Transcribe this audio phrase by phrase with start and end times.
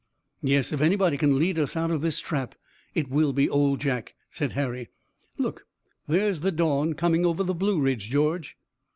[0.41, 2.55] "Yes, if anybody can lead us out of this trap
[2.95, 4.89] it will be Old Jack," said Harry.
[5.37, 5.67] "Look,
[6.07, 8.57] there's the dawn coming over the Blue Ridge, George."